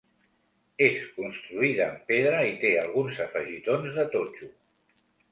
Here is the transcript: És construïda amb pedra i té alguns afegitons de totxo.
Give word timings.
És 0.85 0.95
construïda 1.17 1.83
amb 1.87 2.07
pedra 2.11 2.39
i 2.51 2.55
té 2.63 2.71
alguns 2.85 3.19
afegitons 3.27 3.99
de 3.99 4.07
totxo. 4.15 4.49